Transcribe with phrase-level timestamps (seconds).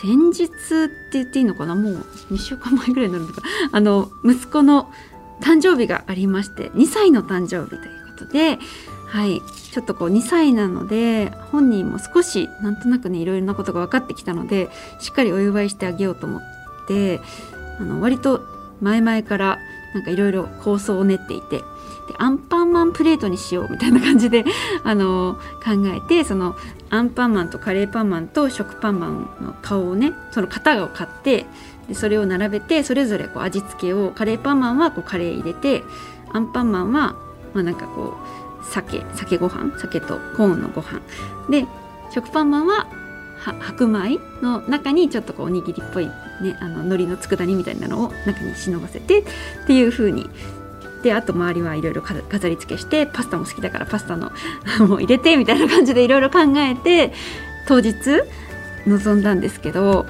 [0.00, 0.54] 先日って
[1.12, 1.74] 言っていいのかな？
[1.74, 1.94] もう
[2.30, 3.42] 2週間前ぐらいになるのか
[3.72, 4.90] あの息子の
[5.40, 8.58] 誕生日がありまして2歳の誕生日ということで
[9.06, 9.40] はい。
[9.70, 16.42] ちょっとこう2歳なので本人も少しなんとなくねいろいろなことが分かってきたのでしっかりお祝いしてあげようと思っ
[16.88, 17.20] て
[17.78, 18.40] あの割と
[18.80, 19.58] 前々から
[19.94, 21.62] なんかいろいろ構想を練っていて
[22.08, 24.44] でアンパンマンプレートにしようみたいな感じで
[24.82, 26.56] あの考えてその
[26.90, 31.46] アンパンマンとカレーパンマンと食パンマンの顔をねその型を買って
[31.88, 35.84] でそれを並べてそれぞれこう味付けをカレーパンマンはこうカレー入れて
[36.32, 37.14] アンパンマンは
[37.54, 38.16] まあなんかこ
[38.62, 41.00] う酒酒ご飯酒とコーンのご飯。
[41.50, 41.66] で
[42.10, 42.86] 食パンマンは
[43.60, 46.12] 白米の中にちょっとこうおにぎりっぽい、ね、
[46.60, 49.24] あの海苔の佃煮みたいなのを中に忍ばせてっ
[49.66, 50.28] ていう風に
[51.02, 54.32] であと周りはいろいろ飾り付けしてパスタも好きだからパスタの
[54.80, 57.12] もう入れてみたいな感じでいろいろ考えて
[57.66, 57.94] 当日
[58.86, 60.06] 臨んだんですけど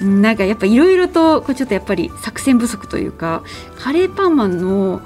[0.00, 3.42] なんかやっぱいろいろとこれちょっとやっぱり作戦不足というか
[3.78, 5.00] カレーパンマンの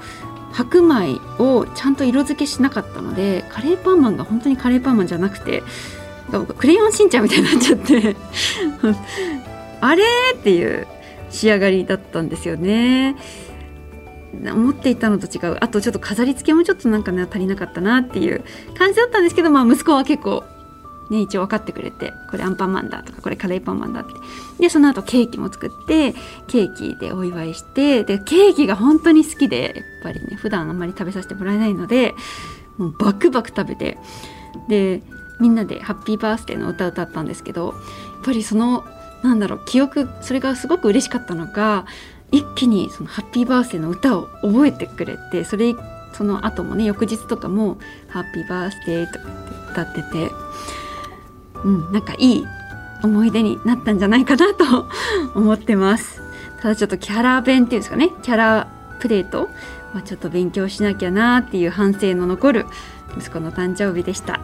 [0.51, 5.63] 白米をちゃんと色付けしなかったのでカレーパンマンが本当にカレーパンマンじゃなくて
[6.57, 8.15] クレヨンしんちゃんみたいになっちゃって
[9.81, 10.03] あれ
[10.35, 10.87] っていう
[11.29, 13.15] 仕上がりだったんですよね。
[14.33, 15.57] 思っていたのと違う。
[15.59, 18.43] あとちょっと飾り付けもちょっとなんかね足りなかったなっていう
[18.77, 20.43] 感じだったんですけど、まあ、息子は結構
[21.11, 24.13] ね、一応分かってくれてこれアンパンマンだとかこれカレーパンマンだって。
[24.59, 26.13] でその後ケーキも作って
[26.47, 29.73] ケーキでお祝いしてでケーキが本当に好きでやっ
[30.03, 32.15] ぱりね普段あんまり食べさせてもらえないので
[32.77, 33.97] もうバクバク食べて
[34.69, 35.01] で
[35.41, 37.73] みんなでハッピーバースデーの歌歌ったんですけどやっ
[38.23, 38.85] ぱりその
[39.23, 41.85] なんだろう記憶それがすごく嬉しかったのが
[42.31, 45.75] 一気にそのハッピーバースデーの歌を覚えてくれてそれ
[46.13, 47.77] その後もね翌日とかも
[48.09, 50.31] 「ハッピーバースデー」とかって歌ってて
[51.63, 52.47] うん、なんかいい
[53.03, 54.87] 思い出になったんじゃないかなと
[55.35, 56.21] 思ってます。
[56.61, 58.67] ただちょっとキャラ弁っていうんですかねキャラ
[58.99, 59.49] プレート
[59.93, 62.65] はちょっと勉強しなきゃなっていう反省の残る
[63.17, 64.39] 息子の誕生日でした。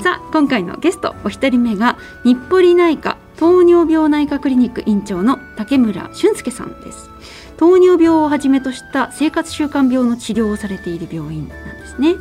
[0.00, 3.11] さあ今回のゲストお一人目が日暮里内科
[3.42, 7.10] 糖尿病内科クリニック院長の竹村俊介さんです。
[7.56, 12.14] 糖尿病をはじめとした生活習慣病の治療をされている病院なんですね。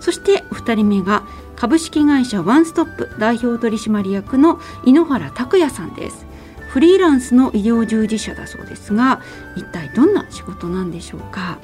[0.00, 1.22] そしてお二人目が
[1.54, 6.26] 株式会社ワンストップ代表取締役の井ノ原拓也さんです。
[6.70, 9.20] フリーランスの医療従事者だそうですが
[9.54, 11.60] 一体どんな仕事なんでしょうか。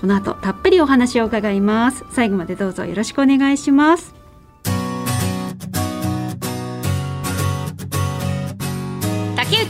[0.00, 2.04] この後たっぷりお話を伺います。
[2.10, 4.17] 最後までどうぞよろしくお願いします。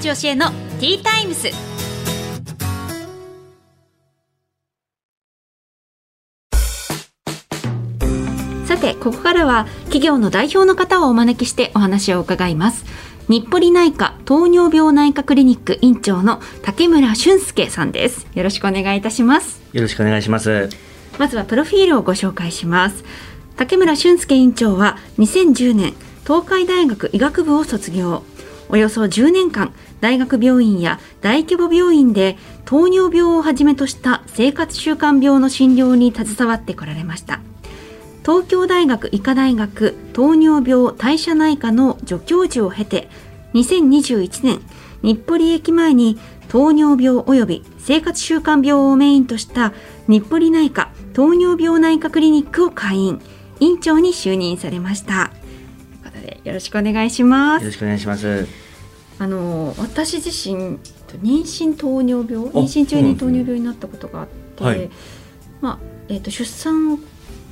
[0.09, 1.49] 竹内義恵のティータイムス。
[8.81, 12.87] てここからは企業の代表の方をお招きしてお話を伺います。
[13.29, 18.27] 日暮里内科糖尿病内科クリニック院長の竹村俊介さんです。
[18.35, 19.61] よろしくお願いいたします。
[19.73, 20.71] よろしくお願いします。
[21.19, 23.05] まずはプロフィールをご紹介します。
[23.57, 28.23] 竹村俊介院長は2010年東海大学医学部を卒業
[28.69, 37.41] およそ10年間大学病院や大規模病院で糖尿病をはじめとした生活習慣病の診療に携わってこられました。
[38.23, 43.09] 東京大学医科大学糖尿病代謝内科の助教授を経て
[43.55, 44.61] 2021年
[45.03, 46.19] 日暮里駅前に
[46.49, 49.73] 糖尿病及び生活習慣病をメインとした
[50.09, 53.23] 日暮里内科糖尿病内科クリニックを開院
[53.61, 55.31] 院長に就任されました。
[56.29, 57.63] でよろしくお願いします。
[57.63, 58.47] よろしくお願いします。
[59.19, 60.79] あの私自身
[61.21, 62.49] 妊娠糖尿病？
[62.51, 64.91] 妊娠中に糖尿病になったことがあって、はい、
[65.61, 65.79] まあ
[66.09, 66.99] えーと、と出産を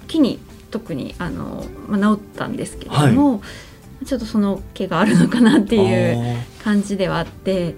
[0.07, 0.39] 機に
[0.71, 3.41] 特にあの、まあ、治ったんですけれども、は
[4.03, 7.75] い、ちょっとその毛があるのかなっていう感じではあって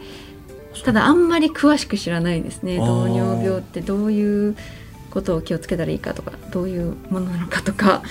[0.85, 2.77] ただあんまり詳しく知らないですね。
[2.79, 4.56] 糖尿病ってどういう
[5.11, 8.03] ことを気をつけたらいいかとかどういうものなのかとか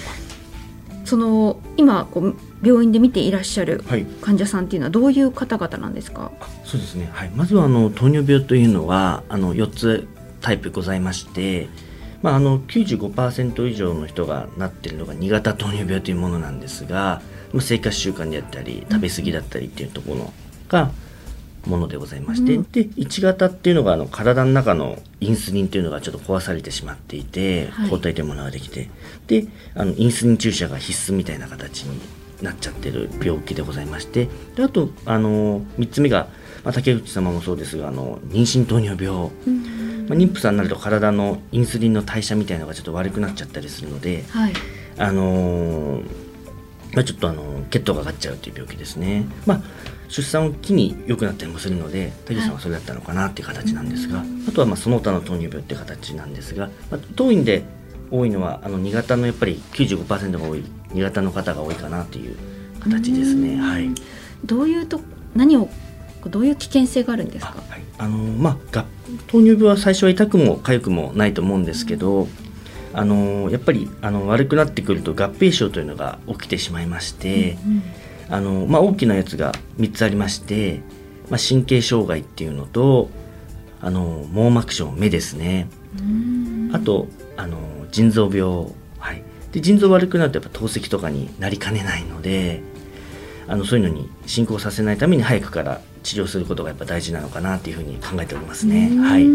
[1.08, 3.84] その今こう病院で見ていらっしゃる
[4.22, 10.08] 患者さんっていうのはどういう方々なんですか、はい、そうですね、はい、まずはあの糖尿病というのはあの4つ
[10.42, 11.70] タイプございまして
[12.22, 17.22] まあ、あの95%以上の人がなっているのが2型糖尿病というものなんですが、
[17.54, 20.34] まあ、生活習慣であったり食べ過ぎだったりっていうところ
[20.68, 20.92] が、
[21.68, 28.90] ものでございまして、うん、で1型っていうのがあの体の中のインスリンっていうのがちょっと壊されてしまっていて、はい、抗体というものができて
[29.28, 32.00] であのインスリン注射が必須みたいな形に
[32.42, 36.28] なっちゃってる病気でございましてであとあの3つ目が、
[36.64, 44.54] まあ、竹内様もそうですがあの妊娠糖尿病、うん、まあ、妊婦さんになると体のインスリンの代謝みたいなのがちょっと悪くなっちゃったりするので、はい、
[44.98, 46.02] あの
[46.94, 49.26] まあ、ちょっとあの血糖が上がっちゃうという病気ですね。
[49.46, 49.62] まあ
[50.10, 57.64] 出産を機に良くなったりもするので竹内さんはそれだったのかなっていう形なんですが、はい、あとはまあその他の糖尿病っていう形なんですが、まあ、当院で
[58.10, 60.64] 多いのはあの2型のやっぱり95%が多い
[60.94, 62.38] 2型の方が多いかなという
[62.80, 63.58] 形ですね。
[63.58, 63.90] はい、
[64.46, 65.02] どういうと
[65.36, 65.70] 何を
[66.26, 67.56] どういう危険性があるんですか？
[67.70, 68.86] はい、あのまあが
[69.28, 72.28] 糖尿病は最初は痛くも痒くもないと思うんですけど、
[72.94, 77.84] あのやっぱりあの悪くなってくると合併症というのが起きてしまいまして、うんうん、
[78.30, 80.82] あのまあ、大きなやつが3つありまして、
[81.30, 83.10] まあ、神経障害っていうのと
[83.80, 85.68] あの網膜症目ですね、
[86.74, 87.08] あと
[87.38, 87.58] あの
[87.92, 88.42] 腎臓病、
[89.00, 92.62] はい、で腎臓悪くなるとやっぱ透析とかになりかねないので
[93.48, 98.90] あのそういうのに進行させないために早くから治療することがやっぱ大事なのかなというふうに考えておりますね。
[99.00, 99.26] はい、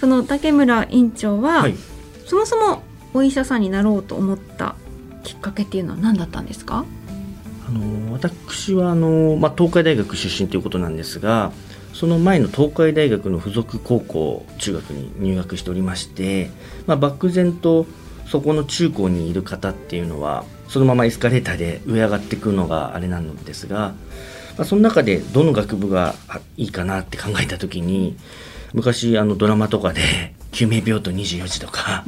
[0.00, 1.74] その竹村院長は、はい、
[2.26, 2.82] そもそも
[3.14, 4.74] お医者さんになろうと思った
[5.22, 6.84] きっかけっていうのは何だったんですか？
[7.68, 11.52] あの私はあの、まあ、東海大学出身ということなんですが
[11.92, 16.50] その前の東海大学の附属高校中学に入学しておりまして、
[16.86, 17.86] まあ、漠然と
[18.26, 23.94] そこの中高にいる方っていうのはそのままエスカレーターで上上がってくるのがあれなんですが、
[24.56, 26.14] まあ、その中でどの学部が
[26.56, 28.16] いいかなって考えた時に
[28.74, 32.04] 昔あのドラマとかで「救命病棟24時」とか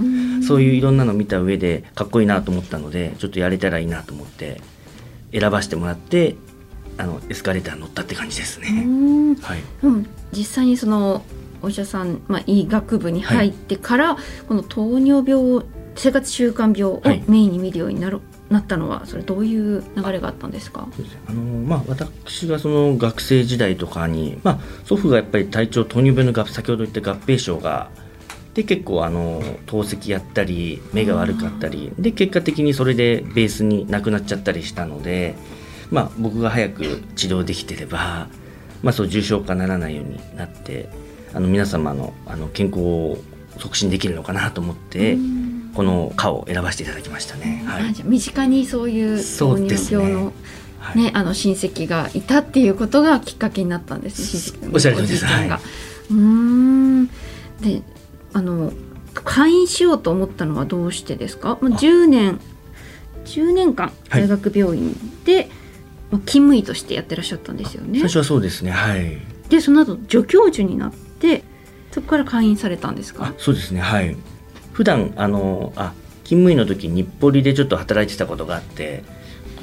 [0.46, 4.60] そういういろんなの見た上でかっこいいなと思ったのでちょっとやれたらいいなと思って
[5.32, 6.36] 選ばせてもらって
[6.98, 8.68] あのエスカレーター乗ったって感じですね。
[9.40, 11.22] はい、うん、実際にその
[11.62, 20.88] お医者さん、まあ、医学部に入ってから、はい、この糖尿病生活習慣病をメインに見るようになる、はい、なったのはそれどういう流れがあったんですか？
[21.26, 27.90] あの、まあ、私がその学生時代とかに、まあ、祖父がやっぱり体調糖尿病の先ほど言った合併症が
[28.54, 35.36] で結構あの透析やったり目が悪かったりで結果的にそれでベースになくなっちゃったりしたので、
[35.90, 38.28] まあ、僕が早く治療できてれば、
[38.82, 40.88] まあ、そう重症化ならないようになって
[41.32, 43.18] あの皆様のあの健康を
[43.58, 45.16] 促進できるのかなと思って。
[45.74, 47.62] この科を選ばせていただきましたね。
[47.66, 50.32] はい、じゃ身近にそういう糖尿病の
[50.94, 54.58] ね、ね、あの親戚がいたっていうことがきっかけになったんです。
[54.72, 55.24] おっしゃる通りです。
[55.24, 55.60] はい、
[56.10, 57.06] うん
[57.60, 57.82] で
[58.32, 58.72] あの
[59.14, 61.58] 会員しようと思ったのはどうしてですか？
[61.60, 62.40] まあ10年
[63.24, 64.94] 10年間大学病院
[65.24, 67.98] で、はい、まあ、勤務医としてやってらっしゃったんですよね。
[68.00, 68.70] 最初はそうですね。
[68.70, 69.18] はい。
[69.48, 71.42] でその後助教授になって
[71.90, 73.34] そこから会員されたんですか？
[73.36, 73.80] そうですね。
[73.80, 74.16] はい。
[74.72, 75.92] 普段あのあ
[76.24, 79.02] 勤務医の時日暮里でちょっと働いてたことがあって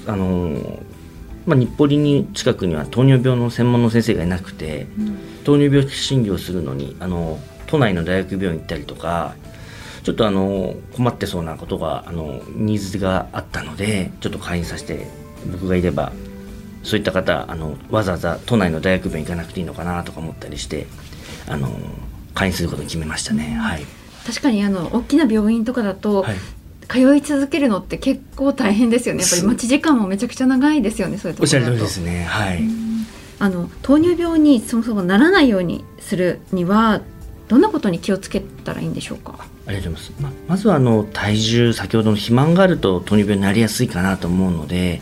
[0.06, 0.84] あの
[1.46, 9.36] まあ、日暮里に近くには糖尿病の専門の先生がいなくて、うん、糖尿病診療するのにあの都内の大学病院行ったりとか
[10.04, 15.08] ちょっとあの困ってそうなことがあのニーズがあったのでちょっと会員させて
[15.52, 16.12] 僕がいれば
[16.84, 20.88] そういった方あのわざわざ都内の大学病院行かなくていいのかなとか思ったりして
[21.48, 21.70] あの
[22.34, 23.58] 会員することに決めましたね。
[23.60, 23.86] はい、
[24.26, 26.36] 確かにあの大きな病院とかだと、はい。
[26.88, 29.22] 通い続けるのって結構大変ですよね。
[29.22, 31.66] やっぱり待ち時間もめちゃくちゃ長いですよねそういうところだと。
[31.66, 32.24] おっしゃる通りですね。
[32.24, 32.62] はい。
[33.40, 37.02] あの糖尿病にそもそもならないようにするには
[37.48, 39.36] どんなことに気をつけたらいいんでしょうか？
[39.66, 45.02] ありがとうございます、ままずはあの体重先ほどの肥満があると糖尿病になりやすいかなと思うので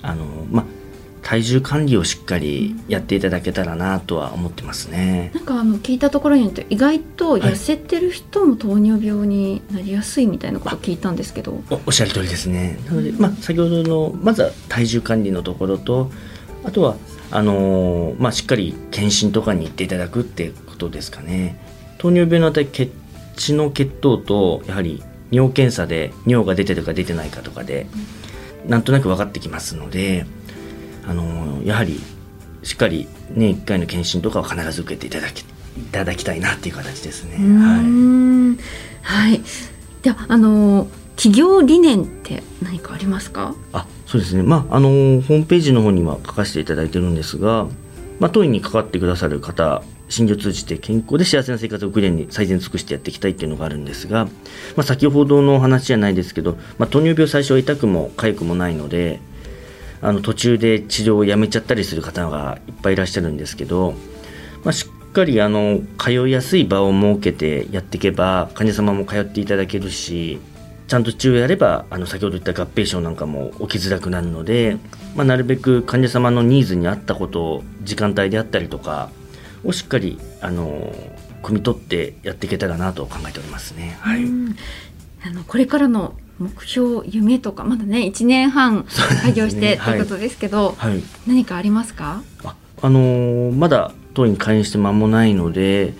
[0.00, 0.64] あの、ま、
[1.22, 5.30] 体重管理をしっかりやっていただけたらなとは思ってますね。
[5.34, 11.62] なんかあの聞いたところによると意外と痩せてる人も糖尿病になりやすいみたいなこと聞いたんですけど。
[11.70, 12.78] おっしゃる通りですね。
[12.86, 16.10] なので、まあ、先ほどのまずは体重管理のところと
[16.64, 16.96] あとは
[17.30, 21.71] あのまあ、しっかり検診とかに行っていただくってことですかね。
[22.02, 22.92] 糖尿病の値血
[23.36, 27.86] 血の血糖とやはり尿検査で尿が出てるか出てないかとかで、
[28.66, 30.26] なんとなく分かってきますので
[31.06, 32.00] あのやはり
[32.64, 35.44] しっかり年1回の検診とかは必ず受けていただきい
[35.92, 37.36] ただきたいなっていう形ですね。
[37.36, 38.58] はい、
[39.02, 39.40] はい、
[40.02, 43.54] ではあの企業理念って何かありますか？
[43.72, 44.42] あそうですね。
[44.42, 47.68] まああのホームページの方には書かせていただいてるんですが、
[48.18, 54.30] まあ、当院に関わってくださる方診療を通じて健康で幸せな生活を送るように最善尽くしてやっていきたいっていうのがあるんですが、ま
[54.78, 59.20] あ、先ほどのお話じゃないですけど、まあ、糖尿病最初は痛くも痒くもないので
[60.02, 63.94] あの途中で治療をやめちゃったりする方がいっぱいいらっしゃるんですけど、
[64.64, 70.40] まあ、しっかりあの通いやすい場を設けてやっていけば患者様も通っていただけるし
[70.88, 74.76] ちゃんと治療やればあの先ほど言った合併症なんかも起きづらくなるので、
[75.14, 79.10] まあ、なるべく患者様のニーズに合ったことを時間帯であったりとか
[79.64, 80.92] をしっかりあの
[81.42, 83.96] 汲み取ってやっていけたらなと考えておりますね。
[84.00, 84.24] はい、
[85.26, 92.22] あのこれからの目標夢とかまだね1年半作業して、ね、ということですけど、はい、何かありますか？
[92.44, 95.94] あ、あのー、まだ当院開院して間もないので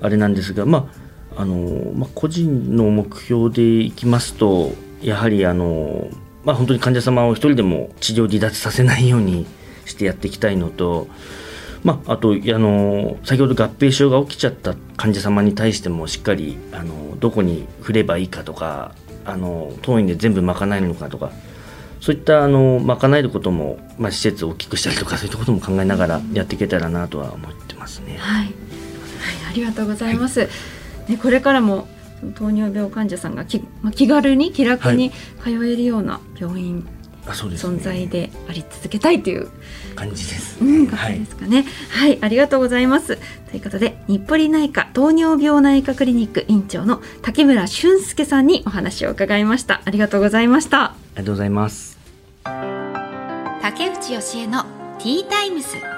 [0.00, 0.90] あれなんですがま
[1.36, 4.72] ああのー、まあ、個人の目標でいきますと
[5.02, 9.46] やはりあのー、まあ、本当に患者様を一人でも治療離脱させないように
[9.84, 11.08] してやっていきたいのと
[11.86, 18.92] まあ、あとあの先ほど合併症が起きちゃった患者様に対してもしっかりあのどこに振ればいいかとか
[19.24, 21.30] あの当院で全部賄えるのかとか
[22.00, 28.16] そういったあの賄えることも、まあ、施設を大きくしたりとか そういったことも考えながらやっていけたらなとは思ってますね。
[28.18, 28.54] はい、はい、
[29.48, 30.40] ありがとうございます。
[30.40, 30.46] は
[31.08, 31.86] い、ね、これからも
[32.34, 35.12] 糖尿病患者さんがき、まあ、気軽に気楽に
[35.44, 36.84] 通えるような病院
[37.32, 39.48] 存在であり続けたいという
[39.94, 40.58] 感じです。
[40.62, 42.10] うん、感じですかね、はい。
[42.10, 43.18] はい、ありがとうございます。
[43.50, 49.82] ということで、日暮里内科糖尿病内科クリニック院長の竹村俊介さんにお話を伺いました。
[49.84, 50.84] ありがとうございました。
[50.84, 51.98] ありがとうございます。
[53.62, 54.64] 竹内義恵の
[54.98, 55.95] ティータイムス。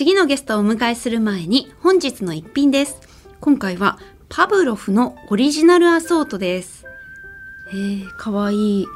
[0.00, 2.98] 次のゲストをお迎えする前に本日の一品です。
[3.38, 3.98] 今回は
[4.30, 6.86] パブロフのオリジナルアソートです。
[7.68, 8.86] えー、かわいい。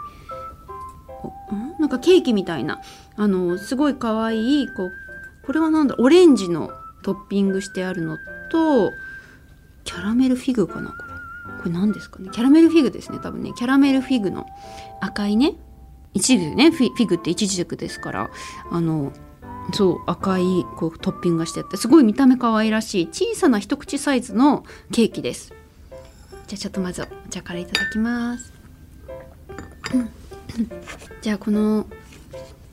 [1.78, 2.80] なんかケーキみたいな、
[3.16, 4.92] あの、すごいかわいい、こう、
[5.44, 6.70] これはなんだ、オレンジの
[7.02, 8.16] トッピングしてあるの
[8.50, 8.90] と、
[9.84, 11.02] キャラメルフィグかな、これ。
[11.58, 12.30] これ何ですかね？
[12.32, 13.52] キャラメルフィグですね、多分ね。
[13.54, 14.46] キャラメルフィグの
[15.02, 15.52] 赤いね、
[16.14, 18.30] 一部ね、フィグって一軸ですから、
[18.70, 19.12] あの、
[19.72, 25.52] そう赤いこうトッピングがしてあってすごい見た目可愛らしい小さな一口サイズのケーキです。
[26.46, 28.52] じゃあちょっとまずお茶からいただきます。
[31.22, 31.86] じゃあこの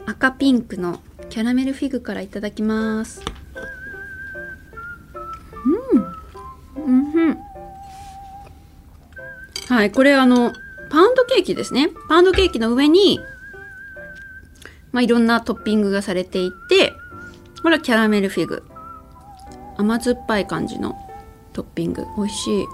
[0.05, 3.23] 赤ピンクのキャラメルフィグからいただきます。
[6.75, 7.23] うん。
[7.25, 7.37] うん。
[9.69, 10.51] はいこれあの
[10.89, 11.89] パウンドケーキですね。
[12.09, 13.19] パウンドケーキの上に
[14.91, 16.93] まあ、いろんなトッピングがされていて
[17.61, 18.63] これはキャラメルフィグ。
[19.77, 20.97] 甘酸っぱい感じの
[21.53, 22.05] トッピング。
[22.17, 22.65] 美味しい。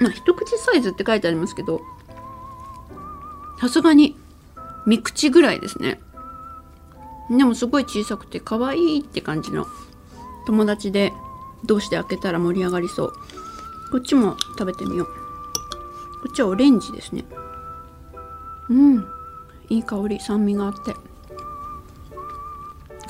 [0.00, 1.80] まあ一口サイズって書いてありますけど
[3.60, 4.16] さすがに
[4.86, 6.00] 3口ぐらいですね。
[7.30, 9.66] でもすごい小さくて可愛いって感じの
[10.46, 11.12] 友達で
[11.64, 13.12] どうして開けたら盛り上がりそう。
[13.90, 15.06] こっちも食べてみよう。
[15.06, 15.12] こ
[16.30, 17.24] っちはオレンジですね。
[18.70, 19.21] うん。
[19.68, 20.94] いい香り酸味があって。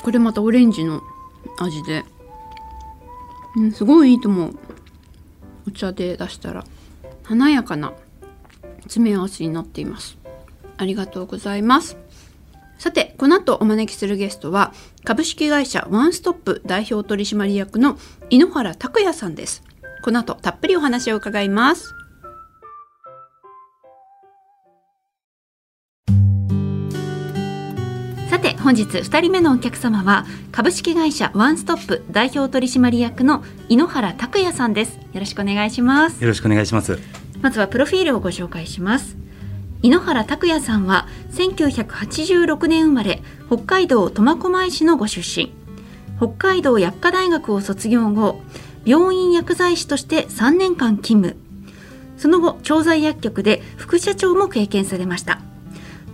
[0.03, 1.01] これまたオレンジの
[1.59, 2.03] 味で、
[3.55, 4.59] うん、すごいいいと思う。
[5.67, 6.65] お茶で出したら。
[7.23, 7.93] 華やかな
[8.81, 10.17] 詰め合わせになっています。
[10.77, 11.97] ありがとうございます。
[12.77, 14.73] さてこの後お招きするゲストは
[15.05, 17.97] 株式会社ワンストップ代表取締役の
[18.29, 19.63] 井ノ原拓也さんです。
[20.03, 21.95] この後たっぷりお話を伺います。
[28.73, 34.95] 本日2人目のお客様は株式会社ワンストップ代表取締役の井ノ原拓也さんです。
[35.13, 36.19] よろしくお願いします。
[36.19, 36.97] よろしくお願いします。
[37.43, 39.15] まずはプロフィールをご紹介します。
[39.83, 45.53] 井ノ原拓也さんは1986年生まれ北海道苫小牧市のご出身。
[46.17, 48.41] 北海道薬科大学を卒業後
[48.85, 51.39] 病院薬剤師として3年間勤務。
[52.17, 55.41] その後調剤薬局で副社長も経験されました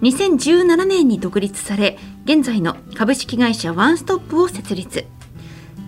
[0.01, 5.06] 2017年に独立され現在の株式会社ワンストップを設立。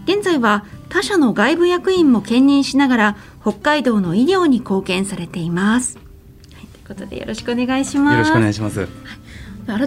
[0.06, 5.98] 現在は他社の外部役員も兼任しながら北海道の医療に貢献されています、
[6.54, 8.14] はい、ということでよろしくお願いします。
[8.14, 8.90] よろしくお願いします、はい、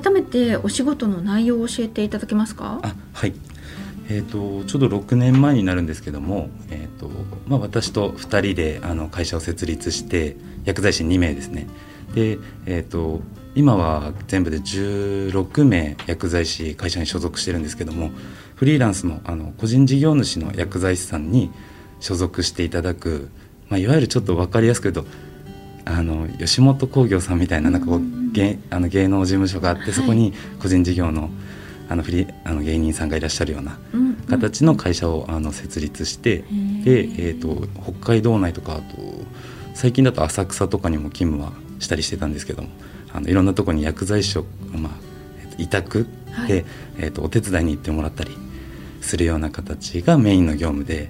[0.00, 2.80] 改めてお仕事の内容を教えていただけますか？
[2.82, 3.34] あはい。
[4.08, 7.10] えーと、ちょうど6年前になるんですけども、えーと
[7.46, 11.66] まあ、私と2人であの会社を設立して薬剤師2名ですね。
[12.14, 13.20] で、えーと
[13.54, 18.10] 今は全部で16名薬剤師会社に所属してるんですけども
[18.56, 21.50] フリーランスのあの個人事業主の薬剤師さんに
[22.00, 23.30] 所属していただく、
[23.68, 25.10] まあ、いわゆるちょっと分かりやすく言うと
[25.84, 28.00] あの吉本興業さんみたいななんかこう
[28.32, 31.30] 芸あの芸能事務所があって、そこに個人事業の
[31.88, 33.78] あのフリあの芸人さんがいらっしゃるような、
[34.28, 38.82] 形の会社をあの設立して、で、えー、と北海道内とかあと
[39.74, 42.68] 最近だと浅草とかにも勤務はしたりしてたんですけども
[43.14, 45.14] あのいろんなところに薬剤師を、まあ
[45.56, 46.64] 委託はいで、
[46.98, 48.36] えー、とお手伝いに行ってもらったり
[49.00, 51.08] するような形がメインの業務で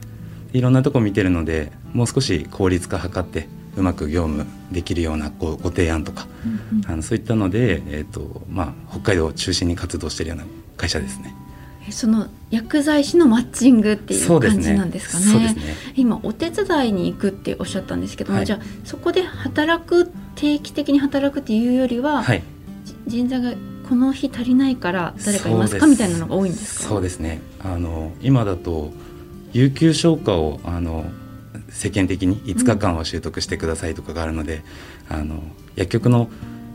[0.53, 6.29] いろんなとこ見てるのでもう少し効率化図ってうまく業務できるようなごご提案とか、
[6.87, 10.45] あのそういったので、えーとまあ、北海道を中心に活動しているような
[10.77, 11.35] 会社ですね。
[11.89, 15.25] えその薬剤師のマッチングっていそう感じなんですかね。
[15.25, 15.63] そうですね。
[15.97, 18.47] 今お手伝いに行くっておっしゃったんですけども、はい。
[18.47, 22.43] じゃあそこで働く定期的に働くっていうよりは、はい。
[22.85, 23.53] じ人材が
[23.89, 25.87] この日足りないから誰かいますか？
[25.87, 26.89] みたいなのが多いんですか？
[26.89, 27.41] そうですね。
[27.63, 28.93] あの今だと
[29.53, 31.05] 有給消化をあの
[31.69, 34.63] 世間的に5日間は習得してくださいとかがあるので、
[35.09, 35.43] あの
[35.77, 36.31] 薬局の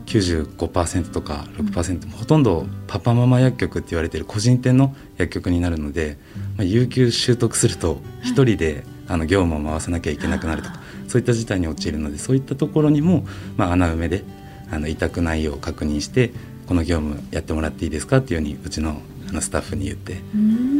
[0.06, 6.18] 95%とか6%、ほとんどパパママ薬局って言われている個人店の薬局になるので、
[6.56, 13.26] まあ、有給習得すると1人で、あの業務を回さなきゃいけなくなるとかそういった事態に陥るのでそういったところにも、
[13.56, 14.22] まあ、穴埋めで
[14.70, 16.30] あの委託内容を確認して
[16.68, 20.14] この業務やってもらっていいですかっていうふうにうちのあのスタッフに言って、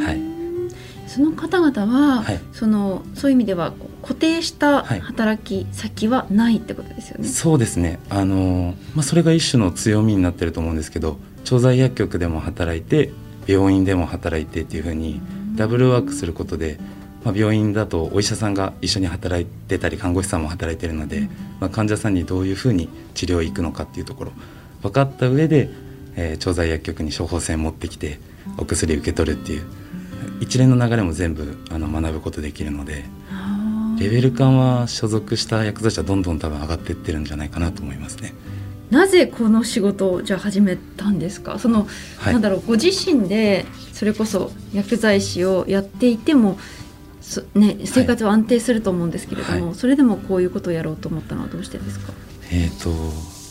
[0.05, 0.40] はい、
[1.11, 2.41] その方々は、はい。
[2.53, 5.01] そのそういう意味では固定したはい。
[5.01, 7.27] 働き先はないってことですよね。
[7.27, 7.99] そうですね。
[8.09, 13.11] あの、まあ、それが一種の強みになってると思うんですけど調剤薬局でも働いて
[13.49, 15.21] 病院でも働いてっていうふうに
[15.57, 16.79] ダブルワークすることで、
[17.25, 24.33] まあ、病院だとお医者さんが一緒に働いてたり看護師さんも働いてるので、まあ、患者さんにどういうふうに治療行くのかっていうところ
[24.83, 25.71] 分かった上で、
[26.15, 28.21] えー調剤薬局に処方箋持ってきて
[28.59, 29.65] お薬受け取るっていう
[30.41, 33.05] 一連の流れも全部あの学ぶことできるので
[33.99, 38.33] レベル感は所属した薬剤師はどんどん多分上がっていってるんじゃないかなと思いますね。
[38.91, 41.59] なぜこの仕事をじゃあ始めたんですか？
[41.59, 41.87] その、
[42.19, 42.33] はい。
[42.33, 46.59] なんだろうご自身でそれこそ薬剤師をやっていても
[47.21, 49.75] そね、生活は安定すると思うんですけれども、はい。
[49.77, 52.13] それでもこういうことをやろうと思ったのはどうしてですか？
[52.51, 52.91] えーと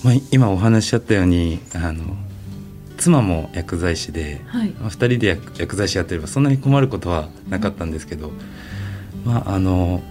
[0.04, 2.04] まあ、今お話しあったようにあの
[3.00, 4.70] 妻も薬剤師で、はい。
[4.72, 8.32] まあ、2人で薬薬剤師やってればそんなに困ることはなかったんですけど、
[9.26, 10.02] まあ、あの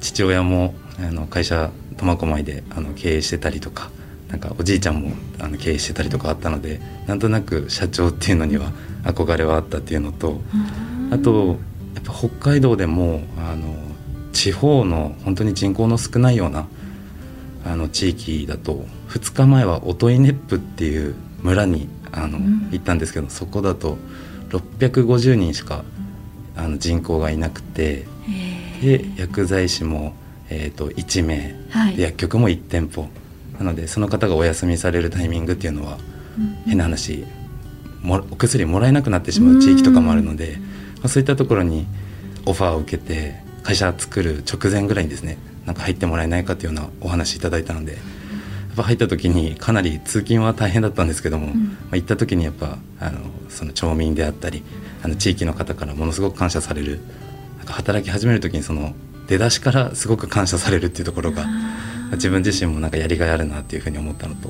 [0.00, 3.90] 父親もあの会社苫小牧であの経営してたりとか
[4.28, 8.72] なんかおじいちゃんもあの経営してたりとかあったのでなんとなく社長っていうのには
[9.04, 10.40] 憧れはあったっていうのと
[11.10, 11.56] あと
[11.94, 13.74] やっぱ北海道でもあの
[14.32, 16.66] 地方の本当に人口の少ないような
[17.64, 22.68] あの地域だと2日前は音威ネップっていう村にあの、うん。
[22.70, 23.98] 行ったんですけどそこだと
[24.50, 25.84] 650人しか
[26.56, 28.06] あの人口がいなくて
[28.82, 30.14] へで薬剤師も、
[30.48, 31.96] えー、と1名ーはい。
[31.96, 33.08] で薬局も1店舗。
[33.58, 35.98] なのでその方がお休みされるタイミングっていうのは
[36.38, 36.54] うん。
[36.66, 37.24] 変な話
[38.02, 40.58] もお薬もらえなくなってしまう地域とかもあるので、
[40.96, 41.86] まあ、そういったところに
[42.46, 47.96] オファーを受けて会社作る直前ぐらいにですねなんか入ってもらえないかというようなお話いただいたので
[48.74, 51.50] ぱ入った時にかなり通勤は大変だったんですけども、ん。
[51.50, 54.62] まあ、行った時にやっぱあのその町民であったり
[55.02, 57.00] あの地域の方からものすごく感謝される
[57.58, 58.94] なんか働き始める時にその
[59.26, 61.46] 出だしからすごく感謝されるっていうところが
[62.12, 64.48] 自分自身もなんかやりがいあるなっていうふうに思ったのと。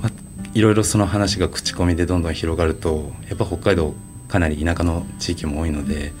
[0.00, 0.10] まあ、
[0.54, 3.94] いろいろその話が口コミでどんどん広がるとやっぱ北海道
[4.28, 6.12] かなり田舎の地域も多いので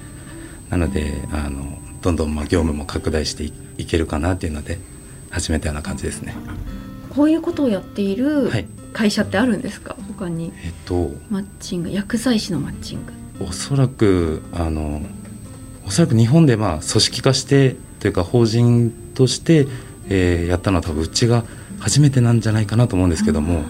[0.70, 4.78] なのであのどんどんまあ業務も拡大していいけるかなっていうので
[5.30, 6.34] 始めたような感じですね。
[6.48, 6.76] うん
[7.16, 8.66] こういうことをやっているはい。
[8.92, 9.96] 会社ってあるんですか？
[10.08, 10.52] 他に。
[10.64, 13.12] えっとマッチング薬剤師のマッチング。
[13.44, 15.00] おそらくあの
[15.86, 19.66] おそらく日本でまあ組織化してというか法人として、
[20.10, 21.44] えーやったのは多分うちが
[21.78, 23.62] 初めてなんじゃないかなと思うんですけども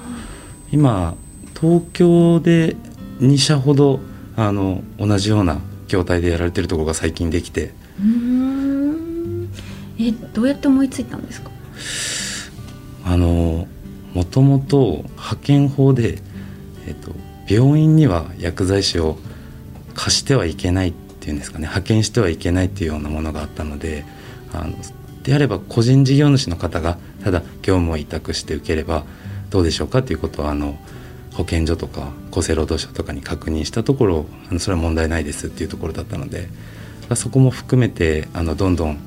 [0.72, 1.14] 今
[1.58, 2.76] 東京で
[3.20, 4.00] 2社ほど
[4.36, 8.35] あの同じような業態でやられてるところが最近できてうーん
[10.06, 11.50] えどうやって思いついたんですか？
[13.04, 13.66] あの
[14.14, 16.18] もともと派遣法で、
[16.86, 17.12] えっと、
[17.48, 19.18] 病院には薬剤師を
[19.94, 21.62] 貸してはいけないっていうんですかね。
[21.62, 24.04] 派遣してはいけないっていうようなものがあったので
[24.52, 24.74] あの
[25.22, 29.04] であれば個人事業主の方がただ業務を委託して受ければ
[29.50, 30.78] どうでしょうかということはあの
[31.34, 36.48] 保健所とか厚生労働省とかに確認したところあのそれは問題ないですっていうところだったので
[37.14, 38.98] そこも含めてあのどんどん、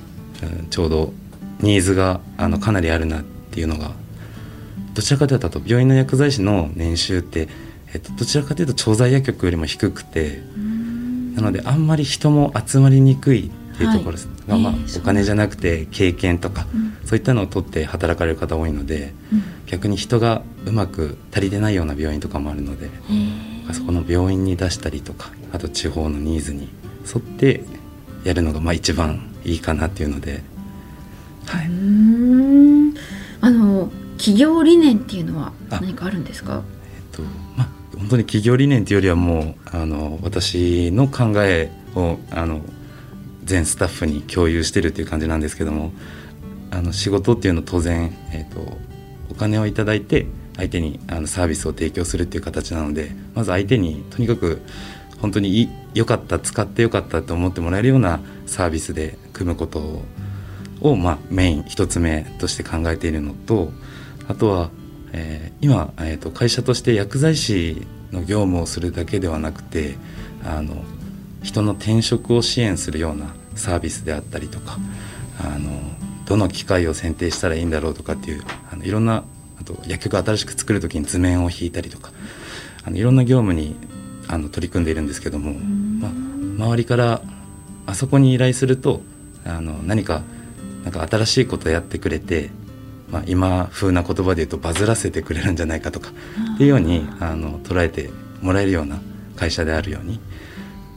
[0.46, 1.14] うんちょうど
[1.60, 3.92] ニーズがあのかなりあるなっていうのが
[4.94, 7.48] どちらかというと病院の薬剤師の年収って、
[7.94, 10.42] えっと、どちらかというと調剤薬局よりも低くて
[11.36, 14.50] なのであんまり人も集まりにくいっていうところです、はい。
[14.50, 16.98] がまあえーお金じゃなくて経験とか、うん。
[17.06, 19.44] そういったのを取って働かれる方多いのでうん。
[19.68, 22.90] 逆に人がうまく足りてないような病院とかもあるのでへ
[23.74, 26.70] そこの病院に出したりとかあと地方のニーズに
[27.06, 27.64] 沿って
[28.24, 30.42] やるのがまあ一番いいかなっていうので、
[31.46, 32.94] はい、うん。
[33.42, 36.62] あの企業理念っていうのは何かあるんですか？
[36.94, 37.22] えっと
[37.56, 42.62] まあ本当に企業理念というよりはもうあの私の考えをあの
[43.46, 45.94] 全スタッフに共有してるっていう感じなんですけども
[46.70, 48.78] あの仕事っていうのは当然、えーと、
[49.32, 54.62] お金を頂いて相手にあのサービスを提供するっていう形なのでまず相手にとにかく
[55.22, 60.02] 本当に良かった使ってよかったと思ってもらえるようなサービスで組むこと
[60.82, 63.72] を、まあ、メイン一つ目として考えているのと
[64.28, 64.70] あとは、
[65.12, 69.96] えー、今、えーと、会社として薬剤師の業務をするだけではなくて
[70.44, 70.84] あの
[71.44, 74.78] 人の転職を支援するようなサービスであったりとか
[75.42, 75.72] あの
[76.26, 79.24] どの機械を選定したらいいんだろうとかっていうあのいろんな
[79.60, 82.12] あと薬局新しく作る時に図面を引いたりとか
[82.86, 83.76] あのいろんな業務に
[84.30, 86.12] あの取り組んでいるんですけども、まあ、
[86.68, 87.22] 周りから
[87.86, 89.02] あそこに依頼すると
[89.44, 90.22] あの何か
[90.84, 92.52] なんか新しいことやってくれて、
[93.12, 96.12] まあ、今風な言葉で言うとバズらせてくれるんじゃないかとか
[96.56, 98.10] っていうようにあの捉えて
[98.42, 99.02] もらえるような
[99.36, 100.20] 会社であるように。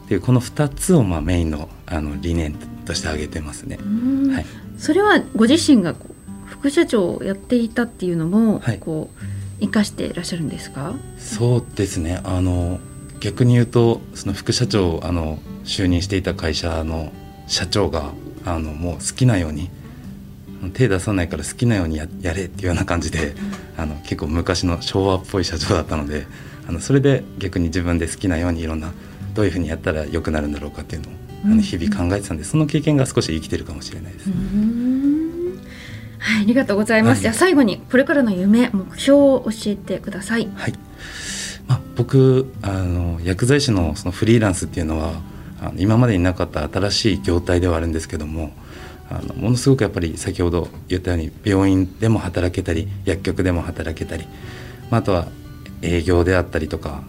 [0.04, 3.78] っていうこの2つをまあメインのあの理念として挙げてますね。
[4.34, 5.94] はい、それはご自身が
[6.46, 10.94] 副社長をやっていたっていうのも、はい、こう生かしていらっしゃるんですか？
[11.16, 12.20] そうですね。
[12.24, 12.78] あの
[13.22, 17.12] 逆に言うとその副社長あの就任していた会社の
[17.46, 18.10] 社長が
[18.44, 19.70] あのもう好きなように
[20.74, 23.34] 手出さないから好きなようにややれっていうような感じで
[23.78, 26.26] あの結構昔の昭和っぽい社長だったので
[26.66, 28.90] あのそれで逆に自分で好きなようにいろんな
[29.34, 31.12] どういうふうにやったら良くなるんだろうかっていうのを、
[31.44, 34.30] あの日々考えてたんでその経験が少し生きてるかもしれないです。
[36.18, 37.18] はい、ありがとうございます。
[37.18, 40.48] はい、じゃあ最後にこれからの夢目標を教えてください。
[40.54, 40.74] はい。
[41.68, 45.12] まあ僕あの薬剤師のそのフリーランスっていうのは
[45.60, 48.52] あの今までになかった新しい業態ではあるんですけども。
[49.10, 54.24] あのものすごくやっぱり先ほど言ったように病院でも働けたり薬局でも働けたり、
[54.90, 55.28] まあ、あとは
[55.82, 57.02] 営業であったりとか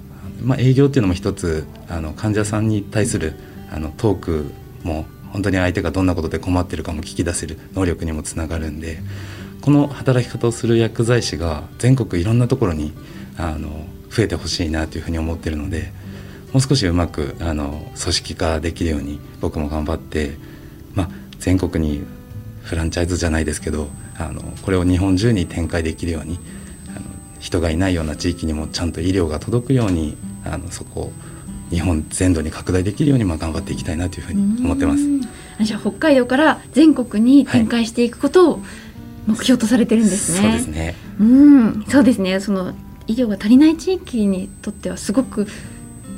[0.43, 3.33] まあ、営業っていうのも一つあの患者さんに対する
[3.71, 4.51] あのトーク
[4.83, 8.99] も本当に相手がどんなことで困ってるかも聞き出せる能力にもつながるんで
[9.61, 12.93] この働き方をする薬剤師が全国いろんなところに
[13.37, 13.85] あの
[14.15, 15.91] 増えてほしいなというふうに思ってるので
[16.53, 20.37] もう少しうまくあの組織化できるように僕も頑張って、
[20.93, 22.03] まあ、全国に
[22.61, 26.39] フランチャイズじゃないですけどあのこれを日本中に展開できるように
[26.89, 27.05] あの
[27.39, 31.11] 人がいないような地域にもちゃんと医療が届くようにあのそこを
[31.71, 35.03] 日本全土に拡大できるようにまあ頑張っていきたいなというふうに思ってます。
[35.61, 38.63] じゃあ北海道から全国に展開していくことを
[39.25, 40.47] 目標とされてるんですね。
[40.49, 40.95] はい、そうですね。
[41.19, 42.39] うん、そうですね。
[42.39, 42.73] その
[43.07, 45.47] 医療が足りない地域にとってはすごく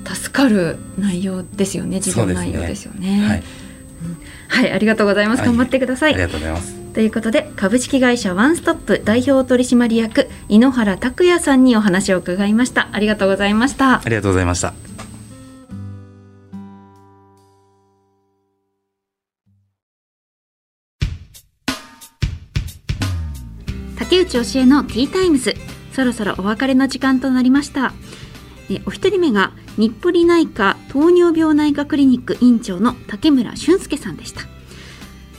[0.06, 2.00] 助かる内容ですよね。
[2.00, 3.22] 事業内容ですよね。
[3.22, 3.46] ねはい、うん、
[4.48, 5.44] はい、ありがとうございます。
[5.44, 6.14] 頑張ってください。
[6.14, 6.76] ありがとうございます。
[6.96, 14.74] ということで株式会社ワンストップ代表取締役井ノ原拓也さんにお話を伺いましたありがとうございましたありがとうございました
[24.00, 25.54] 竹内教えのティータイムズ
[25.96, 27.94] そろそろお別れの時間となりました
[28.86, 34.42] お一人目が日暮里内科糖尿病内科クリニック院長の竹村俊介さんでした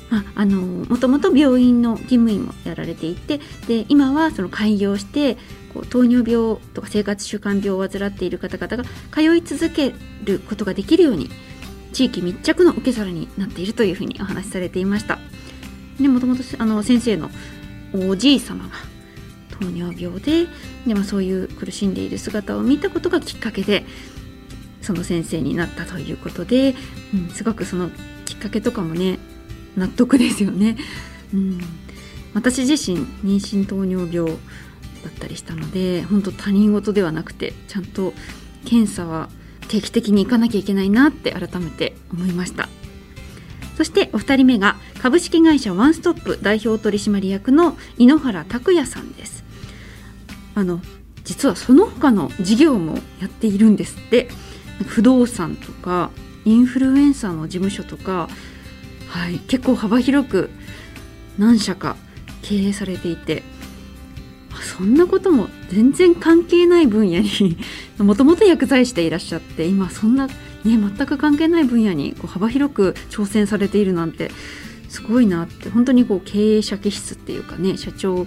[0.09, 5.37] まあ、あのもともと病院の勤務員もやられていてで今はその開業して
[5.75, 9.92] こう糖尿病とか生活習慣病を患っている方々が通い続け
[10.23, 11.29] ることができるように
[11.92, 15.19] 地域密着の受け皿になっているというふうにお話しされていました。
[16.01, 17.31] でもともとあの先生の
[17.92, 18.95] おじい様が
[19.61, 20.47] 糖尿病で
[20.87, 23.85] で、まあ、そういう苦しんでいる姿を見たことがきっかけで
[24.83, 26.75] その先生になったということで、
[27.12, 27.90] うん、すごくその
[28.25, 29.19] きっかけとかもね
[29.77, 30.77] 納得ですよね。
[31.35, 31.61] うん、
[32.35, 34.37] 私自身妊娠糖尿病だ
[35.11, 38.12] ったりしたので本当他人事ではなくてちゃんと
[38.64, 39.29] 検査は
[39.69, 42.69] 定期的に行かなきゃいけないなって改めて思いました。
[43.77, 49.45] そしてお二人目が株式会社ワンストップ代表取締役の井ノ原拓也さんです。
[50.57, 50.81] あの
[51.23, 54.29] 実はその他の事業もやっているんですって。
[54.85, 56.11] 不動産とか
[56.45, 58.29] インフルエンサーの事務所とか
[59.09, 60.51] はい、結構幅広く
[61.38, 61.97] 何社か
[62.42, 63.42] 経営されていて。
[64.79, 67.59] そんなことも全然関係ない分野に
[67.99, 70.33] もともと薬剤師でいらっしゃって今そんな、ね、
[70.64, 74.31] 全く関係ない分野にこう幅広く挑戦されているなんて
[74.88, 75.69] すごいなって。
[75.69, 78.27] 本当にこう経営者気質っていうかね社長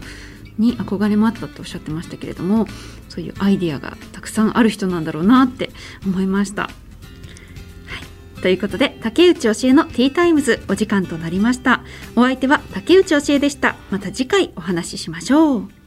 [0.59, 2.67] に憧れもあったとおっしゃってましたけれども
[3.07, 5.71] そういうアイディアがたくさんある人なんだろうなって
[6.05, 6.63] 思いました。
[6.63, 6.69] は
[8.37, 11.81] い、ということで竹内教えのティータイムズお時間となりました。
[12.15, 13.75] お相手は竹内教えでした。
[13.89, 15.78] また次回お話ししましょう。